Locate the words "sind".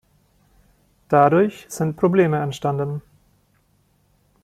1.69-1.95